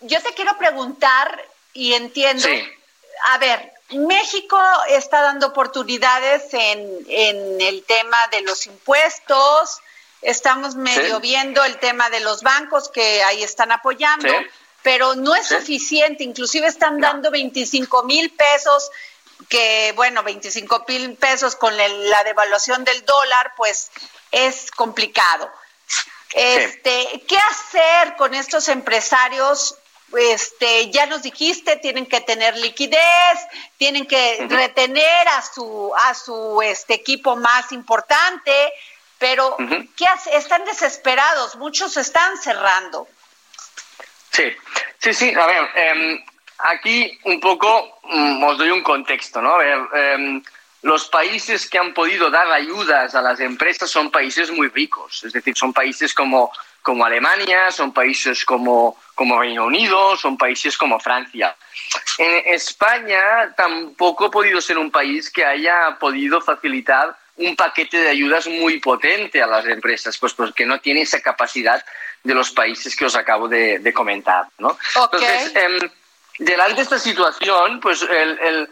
yo 0.00 0.20
te 0.22 0.34
quiero 0.34 0.56
preguntar 0.58 1.42
y 1.72 1.94
entiendo. 1.94 2.46
A 3.32 3.38
ver 3.38 3.72
México 3.90 4.58
está 4.88 5.22
dando 5.22 5.48
oportunidades 5.48 6.52
en, 6.52 6.98
en 7.08 7.60
el 7.60 7.84
tema 7.84 8.18
de 8.30 8.42
los 8.42 8.66
impuestos 8.66 9.80
Estamos 10.22 10.74
medio 10.74 11.18
viendo 11.20 11.64
el 11.64 11.78
tema 11.78 12.10
de 12.10 12.20
los 12.20 12.42
bancos 12.42 12.88
que 12.88 13.22
ahí 13.22 13.42
están 13.42 13.72
apoyando, 13.72 14.28
pero 14.82 15.14
no 15.14 15.34
es 15.34 15.48
suficiente. 15.48 16.24
Inclusive 16.24 16.66
están 16.66 17.00
dando 17.00 17.30
25 17.30 18.02
mil 18.04 18.30
pesos, 18.30 18.90
que 19.48 19.92
bueno, 19.96 20.22
25 20.22 20.84
mil 20.88 21.14
pesos 21.16 21.56
con 21.56 21.74
la 21.76 22.24
devaluación 22.24 22.84
del 22.84 23.04
dólar, 23.04 23.54
pues 23.56 23.90
es 24.30 24.70
complicado. 24.70 25.50
Este, 26.34 27.24
¿Qué 27.26 27.36
hacer 27.50 28.16
con 28.16 28.34
estos 28.34 28.68
empresarios? 28.68 29.76
Este, 30.16 30.90
ya 30.90 31.06
nos 31.06 31.22
dijiste, 31.22 31.76
tienen 31.76 32.06
que 32.06 32.20
tener 32.20 32.56
liquidez, 32.56 33.00
tienen 33.76 34.06
que 34.06 34.46
retener 34.48 35.28
a 35.28 35.42
su, 35.42 35.92
a 35.96 36.14
su 36.14 36.60
este, 36.62 36.94
equipo 36.94 37.36
más 37.36 37.70
importante, 37.70 38.72
pero, 39.20 39.54
¿qué 39.96 40.06
hace? 40.06 40.34
Están 40.34 40.64
desesperados, 40.64 41.54
muchos 41.56 41.94
están 41.98 42.38
cerrando. 42.38 43.06
Sí, 44.30 44.44
sí, 44.98 45.12
sí. 45.12 45.34
A 45.34 45.46
ver, 45.46 45.68
em, 45.74 46.24
aquí 46.56 47.18
un 47.24 47.38
poco 47.38 48.00
mm, 48.02 48.42
os 48.42 48.56
doy 48.56 48.70
un 48.70 48.82
contexto, 48.82 49.42
¿no? 49.42 49.56
A 49.56 49.58
ver, 49.58 49.78
em, 49.94 50.42
los 50.80 51.08
países 51.08 51.68
que 51.68 51.76
han 51.76 51.92
podido 51.92 52.30
dar 52.30 52.50
ayudas 52.50 53.14
a 53.14 53.20
las 53.20 53.38
empresas 53.40 53.90
son 53.90 54.10
países 54.10 54.50
muy 54.50 54.68
ricos, 54.68 55.22
es 55.22 55.34
decir, 55.34 55.54
son 55.54 55.74
países 55.74 56.14
como, 56.14 56.50
como 56.80 57.04
Alemania, 57.04 57.70
son 57.70 57.92
países 57.92 58.42
como, 58.46 58.96
como 59.14 59.38
Reino 59.38 59.66
Unido, 59.66 60.16
son 60.16 60.38
países 60.38 60.78
como 60.78 60.98
Francia. 60.98 61.54
En 62.16 62.54
España 62.54 63.52
tampoco 63.54 64.26
ha 64.26 64.30
podido 64.30 64.62
ser 64.62 64.78
un 64.78 64.90
país 64.90 65.30
que 65.30 65.44
haya 65.44 65.98
podido 66.00 66.40
facilitar 66.40 67.14
un 67.40 67.56
paquete 67.56 67.98
de 67.98 68.08
ayudas 68.08 68.46
muy 68.46 68.78
potente 68.80 69.42
a 69.42 69.46
las 69.46 69.66
empresas, 69.66 70.16
pues 70.18 70.34
porque 70.34 70.66
no 70.66 70.80
tiene 70.80 71.02
esa 71.02 71.20
capacidad 71.20 71.84
de 72.22 72.34
los 72.34 72.50
países 72.50 72.94
que 72.94 73.06
os 73.06 73.16
acabo 73.16 73.48
de, 73.48 73.92
comentar. 73.94 74.46
¿no? 74.58 74.78
Entonces, 74.94 75.52
em, 75.54 75.90
delante 76.38 76.76
de 76.76 76.82
esta 76.82 76.98
situación, 76.98 77.80
pues 77.80 78.02
el, 78.02 78.68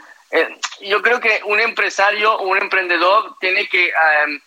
yo 0.82 1.02
creo 1.02 1.20
que 1.20 1.40
un 1.44 1.60
empresario 1.60 2.34
o 2.34 2.48
un 2.48 2.58
emprendedor 2.58 3.36
tiene 3.40 3.68
que 3.68 3.86
em, 3.86 4.40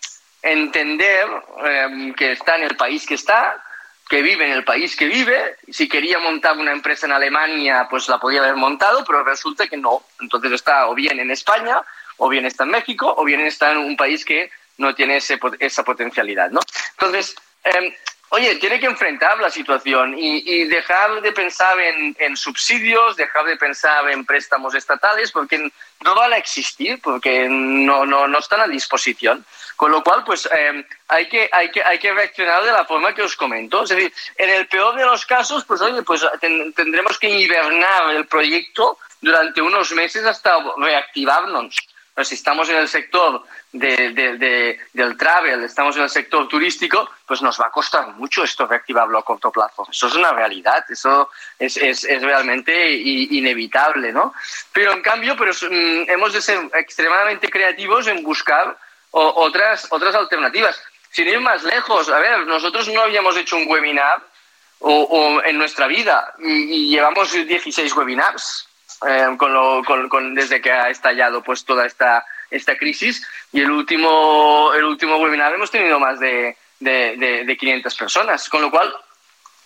entender 0.44 1.28
em, 1.64 2.14
que 2.14 2.34
está 2.34 2.58
en 2.58 2.64
el 2.64 2.76
país 2.76 3.06
que 3.06 3.16
está, 3.16 3.64
que 4.08 4.22
vive 4.22 4.46
en 4.46 4.52
el 4.52 4.64
país 4.64 4.96
que 4.96 5.06
vive. 5.06 5.56
Si 5.70 5.88
quería 5.90 6.20
montar 6.20 6.58
una 6.58 6.74
empresa 6.74 7.08
en 7.08 7.14
Alemania, 7.14 7.88
pues 7.90 8.08
la 8.10 8.20
podía 8.20 8.42
haber 8.42 8.56
montado, 8.56 9.04
pero 9.06 9.24
resulta 9.24 9.68
que 9.68 9.78
no. 9.78 10.04
Entonces 10.20 10.52
está 10.52 10.88
o 10.88 10.94
bien 10.94 11.20
en 11.20 11.32
España 11.32 11.82
o 12.24 12.30
bien 12.30 12.46
está 12.46 12.66
en 12.66 12.70
México, 12.70 13.14
o 13.18 13.26
bien 13.26 13.42
está 13.42 13.72
en 13.72 13.80
un 13.80 13.98
país 13.98 14.24
que 14.24 14.52
no 14.78 14.94
tiene 14.94 15.18
esa 15.18 15.84
potencialidad, 15.84 16.52
¿no? 16.52 16.60
Entonces, 16.92 17.36
em, 17.64 17.92
oye, 18.30 18.56
tiene 18.58 18.80
que 18.80 18.86
enfrentar 18.86 19.40
la 19.40 19.50
situación 19.50 20.16
y, 20.16 20.66
dejar 20.66 21.20
de 21.22 21.32
pensar 21.32 21.76
en, 21.80 22.38
subsidios, 22.38 23.18
dejar 23.18 23.46
de 23.46 23.58
pensar 23.58 24.08
en 24.12 24.24
préstamos 24.24 24.76
estatales, 24.76 25.32
porque 25.32 25.72
no 26.06 26.14
van 26.14 26.34
a 26.34 26.38
existir, 26.38 27.00
porque 27.02 27.48
no, 27.50 28.06
no, 28.06 28.28
no 28.28 28.38
están 28.38 28.62
a 28.62 28.68
disposición. 28.68 29.44
Con 29.76 29.92
lo 29.92 30.04
cual, 30.04 30.24
pues 30.24 30.48
em, 30.52 30.86
hay, 31.08 31.28
que, 31.28 31.50
hay, 31.52 31.72
que, 31.72 31.84
hay 31.84 31.98
que 31.98 32.14
reaccionar 32.14 32.64
de 32.64 32.72
la 32.72 32.86
forma 32.86 33.16
que 33.16 33.24
os 33.24 33.36
comento. 33.36 33.82
Es 33.82 33.90
decir, 33.90 34.14
en 34.38 34.50
el 34.52 34.68
peor 34.68 34.96
de 34.96 35.06
los 35.06 35.26
casos, 35.26 35.66
pues 35.66 35.82
oye, 35.82 36.04
pues 36.04 36.24
tendremos 36.40 37.18
que 37.18 37.30
hibernar 37.30 38.16
el 38.16 38.28
proyecto 38.28 39.00
durante 39.20 39.60
unos 39.60 39.92
meses 39.94 40.24
hasta 40.24 40.56
reactivarnos 40.78 41.76
si 42.24 42.36
estamos 42.36 42.70
en 42.70 42.78
el 42.78 42.88
sector 42.88 43.44
del 43.72 45.18
travel, 45.18 45.64
estamos 45.64 45.96
en 45.96 46.04
el 46.04 46.10
sector 46.10 46.48
turístico, 46.48 47.10
pues 47.26 47.42
nos 47.42 47.60
va 47.60 47.68
a 47.68 47.72
costar 47.72 48.08
mucho 48.16 48.44
esto 48.44 48.68
reactivarlo 48.68 49.18
a 49.18 49.24
corto 49.24 49.52
plazo. 49.52 49.88
Eso 49.90 50.08
es 50.08 50.16
una 50.16 50.32
realidad, 50.32 50.84
eso 50.90 51.30
es, 51.58 52.04
realmente 52.22 52.92
inevitable, 52.94 54.12
¿no? 54.12 54.34
Pero 54.74 54.92
en 54.92 55.02
cambio, 55.02 55.36
pero, 55.38 55.52
mm, 55.54 56.10
hemos 56.10 56.34
de 56.34 56.42
ser 56.42 56.60
extremadamente 56.74 57.50
creativos 57.50 58.08
en 58.08 58.24
buscar 58.24 58.78
otras, 59.12 59.88
otras 59.90 60.14
alternativas. 60.16 60.82
Sin 61.10 61.28
ir 61.28 61.40
más 61.40 61.64
lejos, 61.64 62.10
a 62.10 62.20
ver, 62.20 62.46
nosotros 62.46 62.88
no 62.90 63.02
habíamos 63.02 63.36
hecho 63.38 63.58
un 63.58 63.70
webinar 63.70 64.22
o, 64.80 65.42
en 65.44 65.58
nuestra 65.58 65.88
vida 65.88 66.34
y 66.40 66.90
llevamos 66.90 67.32
16 67.32 67.96
webinars 67.96 68.68
eh, 69.08 69.38
con 69.38 70.36
desde 70.36 70.62
que 70.62 70.72
ha 70.72 70.90
estallado 70.90 71.42
pues 71.42 71.66
toda 71.66 71.86
esta, 71.86 72.26
esta 72.50 72.78
crisis 72.78 73.26
y 73.52 73.62
el 73.62 73.72
último, 73.72 74.72
el 74.76 74.84
último 74.84 75.18
webinar 75.18 75.54
hemos 75.54 75.72
tenido 75.72 76.00
más 76.00 76.20
de, 76.20 76.58
de, 76.80 77.58
500 77.60 77.96
personas, 77.96 78.50
con 78.50 78.62
lo 78.62 78.70
cual, 78.70 78.94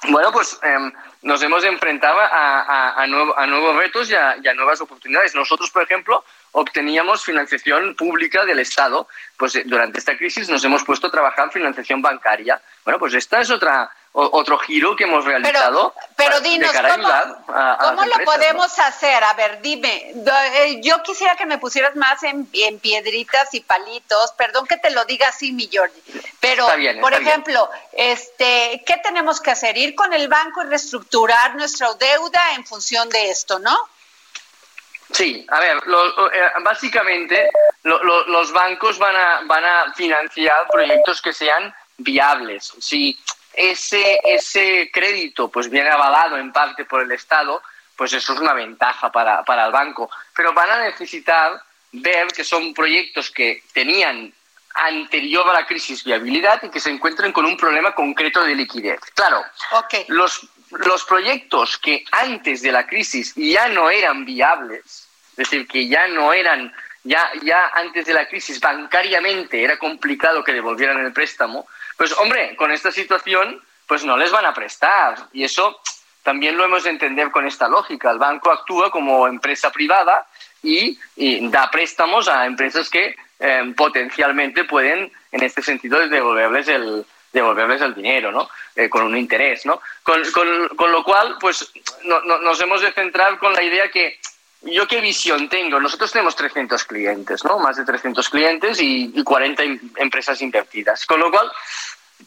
bueno, 0.09 0.31
pues 0.31 0.59
em, 0.63 0.91
nos 1.23 1.41
hemos 1.41 1.63
enfrentado 1.63 2.19
a, 2.19 2.93
a, 3.01 3.07
nuevos 3.07 3.75
retos 3.75 4.09
y 4.09 4.15
a, 4.15 4.53
nuevas 4.53 4.79
oportunidades. 4.81 5.33
Nosotros, 5.33 5.71
por 5.71 5.83
ejemplo, 5.83 6.23
obteníamos 6.51 7.23
financiación 7.23 7.95
pública 7.95 8.45
del 8.45 8.59
Estado, 8.59 9.07
pues 9.37 9.59
durante 9.65 9.99
esta 9.99 10.17
crisis 10.17 10.49
nos 10.49 10.63
hemos 10.63 10.83
puesto 10.83 11.07
a 11.07 11.11
trabajar 11.11 11.51
financiación 11.51 12.01
bancaria. 12.01 12.61
Bueno, 12.83 12.99
pues 12.99 13.13
esta 13.15 13.41
es 13.41 13.49
otra 13.49 13.89
otro 14.15 14.57
giro 14.59 14.95
que 14.95 15.03
hemos 15.03 15.25
realizado. 15.25 15.93
Pero, 16.15 16.39
dinos, 16.39 16.71
¿cómo, 16.73 18.05
lo 18.05 18.23
podemos 18.23 18.79
hacer? 18.79 19.21
A 19.23 19.33
ver, 19.33 19.61
dime, 19.61 20.13
eh, 20.55 20.79
yo 20.81 21.03
quisiera 21.03 21.35
que 21.35 21.45
me 21.45 21.57
pusieras 21.57 21.95
más 21.95 22.23
en, 22.23 22.47
piedritas 22.79 23.53
y 23.53 23.59
palitos, 23.59 24.31
perdón 24.37 24.67
que 24.67 24.77
te 24.77 24.89
lo 24.91 25.03
diga 25.05 25.27
así, 25.27 25.51
mi 25.51 25.69
Jordi, 25.71 26.01
pero, 26.39 26.65
por 27.01 27.13
ejemplo, 27.13 27.69
este, 27.91 28.83
¿qué 28.85 28.97
tenemos 29.03 29.41
que 29.41 29.51
hacer? 29.51 29.77
Ir 29.77 29.95
con 29.95 30.13
el 30.13 30.27
banco 30.29 30.63
y 30.63 30.67
reestructurar 30.67 31.55
nuestra 31.55 31.93
deuda 31.95 32.53
en 32.55 32.65
función 32.65 33.09
de 33.09 33.29
esto, 33.29 33.59
¿no? 33.59 33.77
Sí, 35.11 35.45
a 35.49 35.59
ver, 35.59 35.77
eh, 35.77 36.49
básicamente 36.61 37.49
los 37.83 38.51
bancos 38.53 38.97
van 38.97 39.15
a, 39.15 39.41
van 39.45 39.63
a 39.65 39.93
financiar 39.93 40.67
proyectos 40.71 41.21
que 41.21 41.33
sean 41.33 41.73
viables. 41.97 42.73
Si 42.79 43.17
ese, 43.57 44.19
ese 44.23 44.89
crédito 44.91 45.49
pues 45.49 45.69
viene 45.69 45.89
avalado 45.89 46.37
en 46.37 46.51
parte 46.51 46.85
por 46.85 47.01
el 47.01 47.11
Estado, 47.11 47.61
pues 47.95 48.13
eso 48.13 48.33
es 48.33 48.39
una 48.39 48.53
ventaja 48.53 49.11
para, 49.11 49.43
para 49.43 49.65
el 49.65 49.71
banco. 49.71 50.09
Pero 50.35 50.53
van 50.53 50.69
a 50.69 50.83
necesitar 50.83 51.61
ver 51.91 52.27
que 52.27 52.43
son 52.43 52.73
proyectos 52.73 53.31
que 53.31 53.63
tenían 53.73 54.33
anterior 54.75 55.49
a 55.49 55.53
la 55.53 55.65
crisis 55.65 56.03
viabilidad 56.03 56.61
y 56.63 56.69
que 56.69 56.79
se 56.79 56.89
encuentren 56.89 57.31
con 57.31 57.45
un 57.45 57.55
problema 57.55 57.95
concreto 57.95 58.43
de 58.43 58.55
liquidez. 58.55 58.99
Claro, 59.13 59.43
los, 60.09 60.47
los 60.71 61.05
proyectos 61.05 61.77
que 61.77 62.03
antes 62.11 62.61
de 62.61 62.71
la 62.71 62.85
crisis 62.85 63.33
ya 63.35 63.69
no 63.69 63.89
eran 63.89 64.25
viables, 64.25 65.07
es 65.31 65.35
decir, 65.37 65.67
que 65.67 65.87
ya 65.87 66.07
no 66.07 66.33
eran, 66.33 66.73
ya, 67.03 67.31
ya 67.43 67.67
antes 67.73 68.05
de 68.05 68.13
la 68.13 68.27
crisis 68.27 68.59
bancariamente 68.59 69.63
era 69.63 69.77
complicado 69.77 70.43
que 70.43 70.53
devolvieran 70.53 70.99
el 71.05 71.13
préstamo, 71.13 71.67
pues 71.97 72.11
hombre, 72.19 72.55
con 72.55 72.71
esta 72.71 72.91
situación, 72.91 73.61
pues 73.87 74.03
no 74.03 74.17
les 74.17 74.31
van 74.31 74.45
a 74.45 74.53
prestar. 74.53 75.15
Y 75.33 75.43
eso 75.43 75.79
también 76.23 76.57
lo 76.57 76.65
hemos 76.65 76.83
de 76.83 76.89
entender 76.89 77.31
con 77.31 77.45
esta 77.45 77.67
lógica. 77.67 78.11
El 78.11 78.17
banco 78.17 78.51
actúa 78.51 78.91
como 78.91 79.27
empresa 79.27 79.71
privada 79.71 80.25
y, 80.63 80.97
da 81.49 81.69
préstamos 81.69 82.27
a 82.27 82.45
empresas 82.45 82.89
que 82.89 83.15
eh, 83.39 83.73
potencialmente 83.75 84.63
pueden, 84.63 85.11
en 85.31 85.43
este 85.43 85.61
sentido, 85.61 85.99
devolverles 86.07 86.67
el, 86.67 87.05
devolverles 87.31 87.81
el 87.81 87.93
dinero, 87.93 88.31
¿no? 88.31 88.49
Eh, 88.75 88.89
con 88.89 89.03
un 89.03 89.15
interés, 89.15 89.65
¿no? 89.65 89.81
Con, 90.01 90.21
con, 90.75 90.91
lo 90.91 91.03
cual, 91.03 91.37
pues 91.39 91.71
nos 92.03 92.61
hemos 92.61 92.81
de 92.81 92.91
centrar 92.91 93.37
con 93.37 93.53
la 93.53 93.61
idea 93.61 93.91
que 93.91 94.19
yo 94.65 94.87
qué 94.87 94.99
visión 95.01 95.47
tengo. 95.49 95.79
Nosotros 95.79 96.11
tenemos 96.11 96.35
300 96.35 96.83
clientes, 96.85 97.43
¿no? 97.45 97.59
Más 97.59 97.77
de 97.77 97.85
300 97.85 98.29
clientes 98.29 98.79
y, 98.81 99.11
y 99.13 99.23
40 99.23 99.63
empresas 99.97 100.41
invertidas. 100.41 101.05
Con 101.05 101.19
lo 101.19 101.31
cual, 101.31 101.51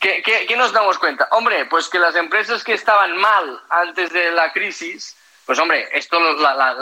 ¿qué, 0.01 0.23
¿qué, 0.23 0.57
nos 0.57 0.73
damos 0.73 0.99
cuenta? 0.99 1.29
Hombre, 1.33 1.67
pues 1.67 1.89
que 1.89 1.99
las 1.99 2.15
empresas 2.17 2.63
que 2.63 2.75
estaban 2.75 3.17
mal 3.17 3.61
antes 3.69 4.13
de 4.13 4.31
la 4.31 4.53
crisis, 4.53 5.17
pues 5.45 5.59
hombre, 5.59 5.89
esto 5.93 6.21
los, 6.21 6.45
ha, 6.45 6.75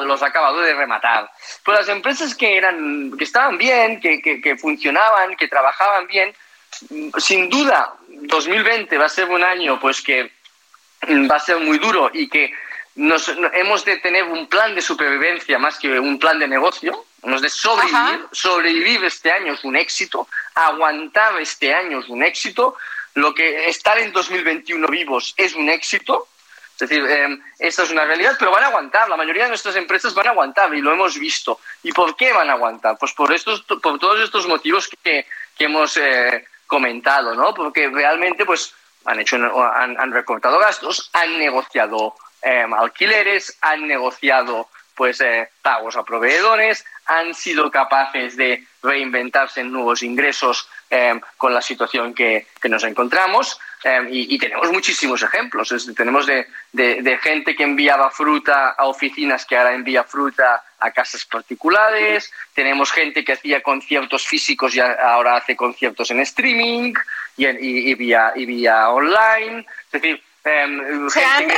los 0.00 0.22
ha 0.22 0.26
acabado 0.26 0.60
de 0.60 0.74
rematar. 0.74 1.30
Pues 1.64 1.78
las 1.78 1.88
empresas 1.88 2.34
que, 2.34 2.56
eran, 2.56 3.12
que 3.16 3.24
estaban 3.24 3.56
bien, 3.56 4.00
que, 4.00 4.20
que, 4.20 4.40
que 4.40 4.56
funcionaban, 4.56 5.36
que 5.36 5.48
trabajaban 5.48 6.06
bien, 6.06 6.34
sin 7.18 7.48
duda, 7.48 7.94
2020 8.08 8.98
va 8.98 9.06
a 9.06 9.08
ser 9.08 9.28
un 9.28 9.42
año 9.42 9.78
pues 9.80 10.00
que 10.00 10.32
va 11.30 11.36
a 11.36 11.40
ser 11.40 11.58
muy 11.58 11.78
duro 11.78 12.10
y 12.12 12.28
que 12.28 12.52
nos, 12.94 13.28
hemos 13.54 13.84
de 13.84 13.96
tener 13.98 14.24
un 14.24 14.46
plan 14.48 14.74
de 14.74 14.82
supervivencia 14.82 15.58
más 15.58 15.78
que 15.78 15.98
un 15.98 16.18
plan 16.18 16.38
de 16.38 16.48
negocio, 16.48 17.04
hemos 17.22 17.40
de 17.40 17.48
sobrevivir, 17.48 18.26
sobrevivir 18.32 19.04
este 19.04 19.32
año 19.32 19.54
es 19.54 19.64
un 19.64 19.76
éxito, 19.76 20.28
aguantar 20.54 21.40
este 21.40 21.72
año 21.74 22.00
es 22.00 22.08
un 22.08 22.22
éxito, 22.22 22.76
lo 23.14 23.34
que 23.34 23.68
estar 23.68 23.98
en 23.98 24.12
2021 24.12 24.86
vivos 24.88 25.34
es 25.36 25.54
un 25.54 25.68
éxito, 25.68 26.28
es 26.74 26.88
decir, 26.88 27.04
eh, 27.08 27.38
esta 27.58 27.84
es 27.84 27.90
una 27.90 28.04
realidad, 28.04 28.34
pero 28.38 28.50
van 28.50 28.64
a 28.64 28.66
aguantar, 28.66 29.08
la 29.08 29.16
mayoría 29.16 29.44
de 29.44 29.50
nuestras 29.50 29.76
empresas 29.76 30.14
van 30.14 30.26
a 30.26 30.30
aguantar 30.30 30.74
y 30.74 30.80
lo 30.80 30.92
hemos 30.92 31.18
visto. 31.18 31.60
¿Y 31.82 31.92
por 31.92 32.16
qué 32.16 32.32
van 32.32 32.50
a 32.50 32.54
aguantar? 32.54 32.96
Pues 32.98 33.12
por, 33.12 33.32
estos, 33.32 33.62
por 33.62 33.98
todos 33.98 34.20
estos 34.20 34.48
motivos 34.48 34.88
que, 34.88 35.26
que 35.56 35.64
hemos 35.64 35.96
eh, 35.96 36.44
comentado, 36.66 37.34
¿no? 37.34 37.54
Porque 37.54 37.88
realmente 37.88 38.44
pues 38.44 38.74
han, 39.04 39.20
hecho, 39.20 39.36
han, 39.36 40.00
han 40.00 40.12
recortado 40.12 40.58
gastos, 40.58 41.10
han 41.12 41.38
negociado 41.38 42.16
Em, 42.42 42.74
alquileres, 42.74 43.56
han 43.60 43.86
negociado 43.86 44.68
pues 44.96 45.20
eh, 45.20 45.48
pagos 45.62 45.96
a 45.96 46.02
proveedores, 46.02 46.84
han 47.06 47.34
sido 47.34 47.70
capaces 47.70 48.36
de 48.36 48.66
reinventarse 48.82 49.60
en 49.60 49.72
nuevos 49.72 50.02
ingresos 50.02 50.68
em, 50.90 51.20
con 51.36 51.54
la 51.54 51.62
situación 51.62 52.12
que, 52.12 52.48
nos 52.64 52.84
encontramos 52.84 53.58
y, 54.10 54.38
tenemos 54.38 54.70
muchísimos 54.70 55.22
ejemplos. 55.22 55.74
tenemos 55.96 56.26
de, 56.26 57.18
gente 57.20 57.56
que 57.56 57.64
enviaba 57.64 58.10
fruta 58.10 58.70
a 58.70 58.86
oficinas 58.86 59.44
que 59.44 59.56
ahora 59.56 59.74
envía 59.74 60.04
fruta 60.04 60.62
a 60.78 60.90
casas 60.92 61.24
particulares, 61.24 62.30
tenemos 62.54 62.92
gente 62.92 63.24
que 63.24 63.32
hacía 63.32 63.60
conciertos 63.60 64.26
físicos 64.26 64.74
y 64.76 64.80
ahora 64.80 65.36
hace 65.36 65.56
conciertos 65.56 66.10
en 66.12 66.20
streaming 66.20 66.92
y, 67.36 67.46
y, 67.46 67.94
vía, 67.94 68.32
y 68.36 68.46
vía 68.46 68.88
online. 68.90 69.66
Es 69.86 69.92
decir, 69.92 70.22
eh, 70.44 71.08
se 71.08 71.24
han 71.24 71.48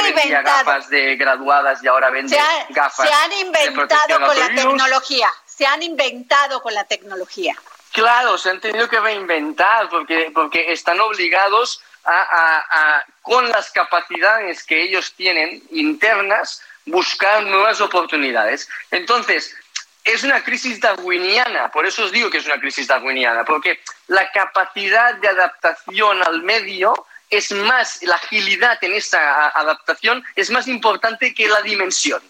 gafas 0.44 0.90
de 0.90 1.16
graduadas 1.16 1.82
y 1.82 1.88
ahora 1.88 2.10
vende 2.10 2.36
gafas. 2.70 3.08
Se 3.08 3.14
han 3.14 3.32
inventado 3.32 4.26
con 4.26 4.38
la 4.38 4.48
tecnología. 4.48 5.28
se 5.46 5.66
han 5.66 5.82
inventado 5.82 6.60
con 6.62 6.74
la 6.74 6.84
tecnología. 6.84 7.54
Claro, 7.92 8.36
se 8.36 8.50
han 8.50 8.60
tenido 8.60 8.88
que 8.88 8.98
reinventar 8.98 9.88
porque, 9.88 10.30
porque 10.34 10.72
están 10.72 11.00
obligados 11.00 11.80
a, 12.04 13.04
con 13.22 13.48
las 13.48 13.70
capacidades 13.70 14.64
que 14.64 14.82
ellos 14.82 15.14
tienen 15.14 15.62
internas, 15.70 16.60
buscar 16.86 17.44
nuevas 17.44 17.80
oportunidades. 17.80 18.68
Entonces, 18.90 19.54
es 20.02 20.22
una 20.22 20.42
crisis 20.44 20.80
darwiniana, 20.80 21.70
por 21.70 21.86
eso 21.86 22.04
os 22.04 22.12
digo 22.12 22.28
que 22.30 22.38
es 22.38 22.46
una 22.46 22.60
crisis 22.60 22.86
darwiniana, 22.86 23.44
porque 23.44 23.80
la 24.08 24.30
capacidad 24.32 25.14
de 25.14 25.28
adaptación 25.28 26.22
al 26.22 26.42
medio 26.42 27.06
es 27.36 27.52
más, 27.52 28.02
la 28.02 28.16
agilidad 28.16 28.82
en 28.82 28.94
esa 28.94 29.48
adaptación 29.48 30.24
es 30.34 30.50
más 30.50 30.68
importante 30.68 31.34
que 31.34 31.48
la 31.48 31.60
dimensión. 31.62 32.22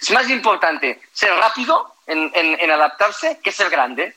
Es 0.00 0.10
más 0.10 0.28
importante 0.28 1.00
ser 1.12 1.32
rápido 1.34 1.94
en 2.06 2.70
adaptarse 2.70 3.40
que 3.42 3.52
ser 3.52 3.70
grande. 3.70 4.14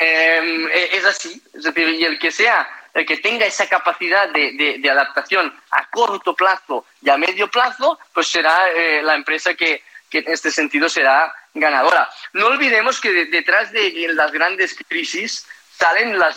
Em, 0.00 0.66
e, 0.68 0.96
es 0.96 1.04
así. 1.04 1.42
Es 1.52 1.62
decir, 1.62 1.88
y 1.90 2.04
el 2.04 2.18
que 2.18 2.32
sea, 2.32 2.66
el 2.94 3.04
que 3.04 3.18
tenga 3.18 3.44
esa 3.44 3.68
capacidad 3.68 4.30
de, 4.30 4.80
adaptación 4.90 5.54
a 5.70 5.90
corto 5.90 6.34
plazo 6.34 6.86
y 7.02 7.10
a 7.10 7.18
medio 7.18 7.48
plazo, 7.48 7.98
pues 8.14 8.26
será 8.28 8.70
eh, 8.70 9.02
la 9.02 9.14
empresa 9.14 9.52
que, 9.54 9.82
en 10.12 10.24
este 10.26 10.50
sentido 10.50 10.88
será 10.88 11.32
ganadora. 11.52 12.08
No 12.32 12.46
olvidemos 12.46 12.98
que 12.98 13.26
detrás 13.26 13.70
de 13.72 14.06
las 14.08 14.32
grandes 14.32 14.74
crisis 14.88 15.46
salen, 15.80 16.18
las, 16.18 16.36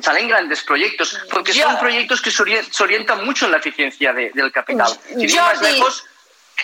salen 0.00 0.28
grandes 0.28 0.62
proyectos, 0.62 1.18
porque 1.30 1.52
son 1.52 1.78
proyectos 1.78 2.22
que 2.22 2.30
se 2.30 2.82
orientan 2.82 3.24
mucho 3.24 3.46
en 3.46 3.52
la 3.52 3.58
eficiencia 3.58 4.12
del 4.12 4.52
capital. 4.52 4.88
Sin 5.08 5.36
más 5.36 5.60
lejos, 5.60 6.04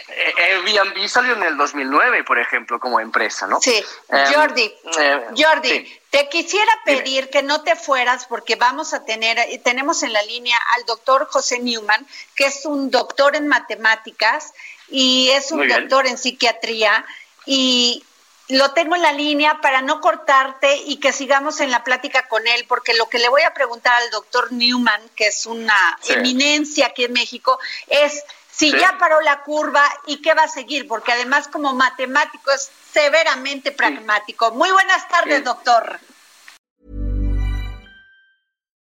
eh, 0.08 0.34
Airbnb 0.52 1.08
salió 1.08 1.34
en 1.34 1.42
el 1.42 1.56
2009, 1.56 2.22
por 2.22 2.38
ejemplo, 2.38 2.78
como 2.78 3.00
empresa, 3.00 3.49
¿no? 3.49 3.60
Sí, 3.60 3.82
em, 4.08 4.32
Jordi, 4.32 4.72
eh, 4.99 5.26
Jordi, 5.37 6.00
te 6.10 6.28
quisiera 6.28 6.72
pedir 6.84 7.28
que 7.30 7.42
no 7.42 7.62
te 7.62 7.75
fueras 7.75 8.26
porque 8.26 8.54
vamos 8.54 8.94
a 8.94 9.04
tener, 9.04 9.38
tenemos 9.64 10.04
en 10.04 10.12
la 10.12 10.22
línea 10.22 10.56
al 10.76 10.84
doctor 10.87 11.26
José 11.26 11.58
Newman, 11.58 12.06
que 12.37 12.46
es 12.46 12.64
un 12.64 12.90
doctor 12.90 13.34
en 13.34 13.49
matemáticas 13.49 14.52
y 14.88 15.30
es 15.30 15.50
un 15.50 15.66
doctor 15.66 16.06
en 16.06 16.18
psiquiatría 16.18 17.04
y 17.46 18.04
lo 18.50 18.73
tengo 18.73 18.97
en 18.97 19.02
la 19.02 19.12
línea 19.12 19.61
para 19.61 19.83
no 19.83 20.00
cortarte 20.00 20.76
y 20.76 20.97
que 20.99 21.12
sigamos 21.12 21.61
en 21.61 21.71
la 21.71 21.85
plática 21.85 22.28
con 22.28 22.47
él, 22.47 22.64
porque 22.69 22.95
lo 22.95 23.09
que 23.09 23.19
le 23.19 23.28
voy 23.28 23.42
a 23.42 23.54
preguntar 23.54 23.95
al 23.97 24.11
doctor 24.11 24.52
Newman, 24.52 25.00
que 25.14 25.28
es 25.28 25.47
una 25.47 25.99
eminencia 26.09 26.87
aquí 26.87 27.04
en 27.04 27.12
México, 27.12 27.59
es 27.88 28.23
si 28.50 28.73
ya 28.73 28.97
paró 28.99 29.21
la 29.21 29.42
curva 29.42 29.83
y 30.07 30.21
qué 30.21 30.35
va 30.35 30.42
a 30.42 30.49
seguir, 30.49 30.87
porque 30.87 31.12
además 31.12 31.49
como 31.49 31.73
matemático 31.75 32.50
es 32.50 32.71
severamente 32.92 33.73
pragmático. 33.73 34.50
Muy 34.50 34.71
buenas 34.71 35.09
tardes, 35.09 35.45
doctor. 35.45 36.00